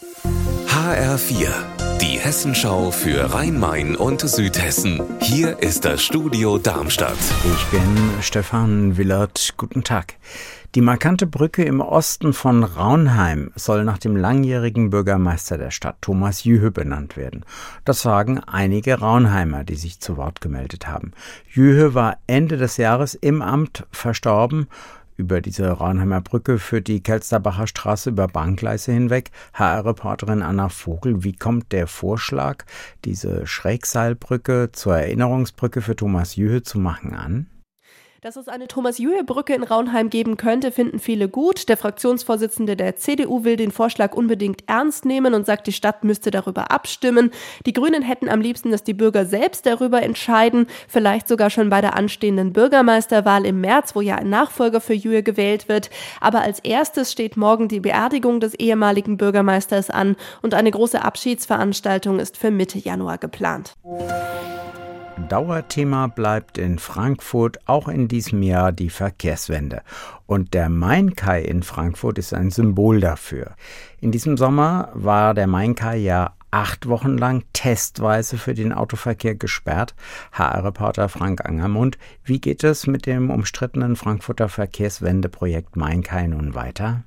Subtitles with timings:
[0.00, 1.48] HR4,
[2.00, 5.02] die Hessenschau für Rhein-Main und Südhessen.
[5.20, 7.18] Hier ist das Studio Darmstadt.
[7.44, 9.52] Ich bin Stefan Willert.
[9.58, 10.14] Guten Tag.
[10.74, 16.44] Die markante Brücke im Osten von Raunheim soll nach dem langjährigen Bürgermeister der Stadt Thomas
[16.44, 17.44] Jühe benannt werden.
[17.84, 21.12] Das sagen einige Raunheimer, die sich zu Wort gemeldet haben.
[21.52, 24.68] Jühe war Ende des Jahres im Amt verstorben
[25.20, 29.30] über diese Raunheimer Brücke führt die Kelsterbacher Straße über Bahngleise hinweg.
[29.52, 32.64] HR-Reporterin Anna Vogel, wie kommt der Vorschlag,
[33.04, 37.46] diese Schrägseilbrücke zur Erinnerungsbrücke für Thomas Jühe zu machen an?
[38.22, 41.70] Dass es eine Thomas-Jühe-Brücke in Raunheim geben könnte, finden viele gut.
[41.70, 46.30] Der Fraktionsvorsitzende der CDU will den Vorschlag unbedingt ernst nehmen und sagt, die Stadt müsste
[46.30, 47.30] darüber abstimmen.
[47.64, 51.80] Die Grünen hätten am liebsten, dass die Bürger selbst darüber entscheiden, vielleicht sogar schon bei
[51.80, 55.88] der anstehenden Bürgermeisterwahl im März, wo ja ein Nachfolger für Jühe gewählt wird.
[56.20, 62.18] Aber als erstes steht morgen die Beerdigung des ehemaligen Bürgermeisters an und eine große Abschiedsveranstaltung
[62.18, 63.72] ist für Mitte Januar geplant.
[65.30, 69.82] Dauerthema bleibt in Frankfurt auch in diesem Jahr die Verkehrswende.
[70.26, 73.54] Und der Main-Kai in Frankfurt ist ein Symbol dafür.
[74.00, 79.94] In diesem Sommer war der Main-Kai ja acht Wochen lang testweise für den Autoverkehr gesperrt.
[80.32, 87.04] HR-Reporter Frank Angermund, wie geht es mit dem umstrittenen Frankfurter Verkehrswendeprojekt Main-Kai nun weiter?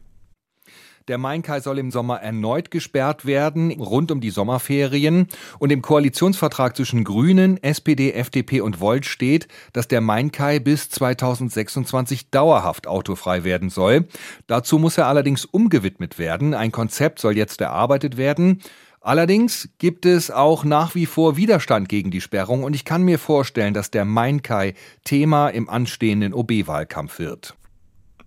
[1.10, 5.28] Der Mainkai soll im Sommer erneut gesperrt werden, rund um die Sommerferien.
[5.60, 12.30] Und im Koalitionsvertrag zwischen Grünen, SPD, FDP und Volt steht, dass der Mainkai bis 2026
[12.30, 14.08] dauerhaft autofrei werden soll.
[14.48, 16.54] Dazu muss er allerdings umgewidmet werden.
[16.54, 18.62] Ein Konzept soll jetzt erarbeitet werden.
[19.02, 23.20] Allerdings gibt es auch nach wie vor Widerstand gegen die Sperrung und ich kann mir
[23.20, 27.58] vorstellen, dass der Mainkai Thema im anstehenden OB-Wahlkampf wird.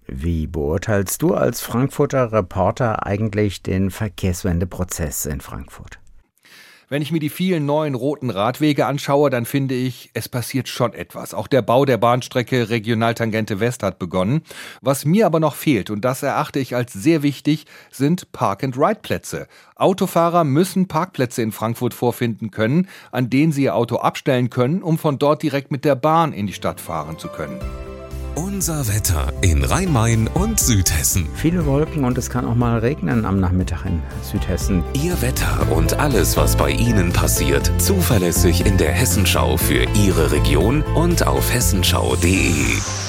[0.07, 5.99] Wie beurteilst du als Frankfurter Reporter eigentlich den Verkehrswendeprozess in Frankfurt?
[6.89, 10.93] Wenn ich mir die vielen neuen roten Radwege anschaue, dann finde ich, es passiert schon
[10.93, 11.35] etwas.
[11.35, 14.43] Auch der Bau der Bahnstrecke Regionaltangente West hat begonnen.
[14.83, 19.49] Was mir aber noch fehlt, und das erachte ich als sehr wichtig, sind Park-and-Ride-Plätze.
[19.75, 24.97] Autofahrer müssen Parkplätze in Frankfurt vorfinden können, an denen sie ihr Auto abstellen können, um
[24.97, 27.59] von dort direkt mit der Bahn in die Stadt fahren zu können.
[28.37, 31.27] Unser Wetter in Rhein-Main und Südhessen.
[31.37, 34.85] Viele Wolken und es kann auch mal regnen am Nachmittag in Südhessen.
[34.93, 40.83] Ihr Wetter und alles, was bei Ihnen passiert, zuverlässig in der Hessenschau für Ihre Region
[40.95, 43.06] und auf hessenschau.de.